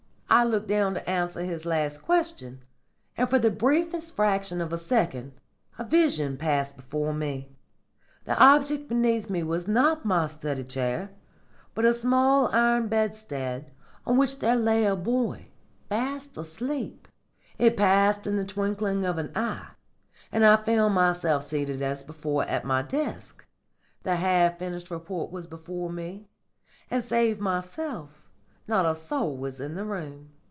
[0.33, 2.63] I looked down to answer his last question,
[3.17, 5.33] and for the briefest fraction of a second
[5.77, 7.49] a vision passed before me.
[8.23, 11.09] The object beneath me was not my study chair,
[11.75, 13.73] but a small iron bedstead
[14.05, 15.47] on which there lay a boy,
[15.89, 17.09] fast asleep.
[17.57, 19.71] It passed in the twinkling of an eye,
[20.31, 23.45] and I found myself seated as before at my desk;
[24.03, 26.29] the half finished report was before me,
[26.89, 28.19] and, save myself,
[28.67, 30.29] not a soul was in the room.